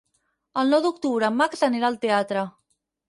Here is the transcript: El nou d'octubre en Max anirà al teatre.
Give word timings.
El 0.61 0.71
nou 0.75 0.81
d'octubre 0.85 1.29
en 1.33 1.37
Max 1.43 1.61
anirà 1.69 1.91
al 1.93 2.01
teatre. 2.07 2.47